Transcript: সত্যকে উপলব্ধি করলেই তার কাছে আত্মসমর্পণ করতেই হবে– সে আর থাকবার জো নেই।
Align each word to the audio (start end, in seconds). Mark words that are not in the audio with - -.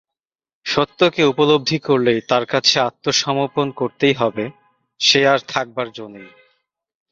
সত্যকে 0.65 1.21
উপলব্ধি 1.23 1.77
করলেই 1.79 2.19
তার 2.21 2.43
কাছে 2.45 2.75
আত্মসমর্পণ 2.79 3.67
করতেই 3.71 4.13
হবে– 4.13 4.53
সে 4.99 5.19
আর 5.27 5.39
থাকবার 5.47 5.87
জো 5.91 6.05
নেই। 6.07 6.29